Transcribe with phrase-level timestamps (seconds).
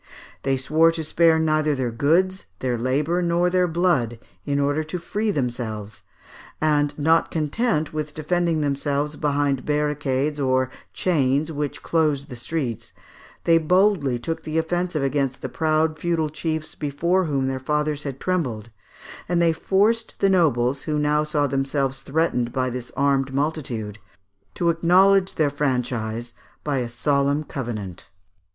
[0.41, 4.97] They swore to spare neither their goods, their labour, nor their blood, in order to
[4.97, 6.01] free themselves;
[6.59, 12.93] and not content with defending themselves behind barricades or chains which closed the streets,
[13.43, 18.19] they boldly took the offensive against the proud feudal chiefs before whom their fathers had
[18.19, 18.71] trembled,
[19.29, 23.99] and they forced the nobles, who now saw themselves threatened by this armed multitude,
[24.55, 26.33] to acknowledge their franchise
[26.63, 28.09] by a solemn covenant.